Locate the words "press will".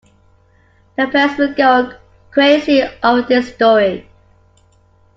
1.05-1.53